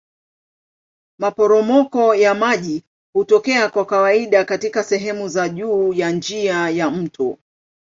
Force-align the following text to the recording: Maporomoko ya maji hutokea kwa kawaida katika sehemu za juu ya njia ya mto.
Maporomoko 1.19 2.15
ya 2.15 2.33
maji 2.35 2.83
hutokea 3.13 3.69
kwa 3.69 3.85
kawaida 3.85 4.45
katika 4.45 4.83
sehemu 4.83 5.27
za 5.27 5.49
juu 5.49 5.93
ya 5.93 6.11
njia 6.11 6.69
ya 6.69 6.89
mto. 6.91 7.37